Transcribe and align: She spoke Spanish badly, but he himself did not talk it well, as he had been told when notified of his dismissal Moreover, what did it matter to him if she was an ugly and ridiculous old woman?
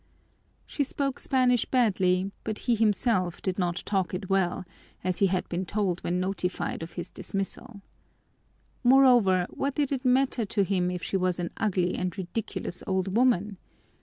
She 0.65 0.83
spoke 0.83 1.19
Spanish 1.19 1.65
badly, 1.65 2.31
but 2.43 2.57
he 2.65 2.73
himself 2.73 3.39
did 3.39 3.59
not 3.59 3.83
talk 3.85 4.15
it 4.15 4.31
well, 4.31 4.65
as 5.03 5.19
he 5.19 5.27
had 5.27 5.47
been 5.47 5.63
told 5.63 6.03
when 6.03 6.19
notified 6.19 6.81
of 6.81 6.93
his 6.93 7.11
dismissal 7.11 7.81
Moreover, 8.83 9.45
what 9.51 9.75
did 9.75 9.91
it 9.91 10.03
matter 10.03 10.43
to 10.43 10.63
him 10.63 10.89
if 10.89 11.03
she 11.03 11.17
was 11.17 11.37
an 11.37 11.51
ugly 11.57 11.93
and 11.93 12.17
ridiculous 12.17 12.81
old 12.87 13.15
woman? 13.15 13.59